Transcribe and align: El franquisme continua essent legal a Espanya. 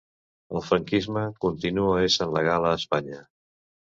El 0.59 0.63
franquisme 0.69 1.25
continua 1.43 2.01
essent 2.07 2.33
legal 2.37 2.65
a 2.71 2.75
Espanya. 2.81 3.21